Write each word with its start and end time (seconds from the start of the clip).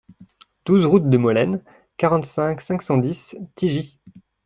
douze 0.65 0.83
route 0.83 1.11
de 1.11 1.17
Molaine, 1.19 1.61
quarante-cinq, 1.97 2.59
cinq 2.61 2.81
cent 2.81 2.97
dix, 2.97 3.35
Tigy 3.53 3.99